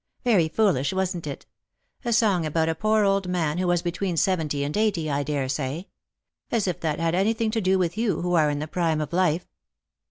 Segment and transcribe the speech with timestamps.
[0.23, 1.45] Very foolish, wasn't it?
[2.03, 5.85] A song about a poor old man, who was between seventy and eighty, I daresay.
[6.49, 9.13] As if that had anything to do with you, who are in the prime of
[9.13, 9.45] life."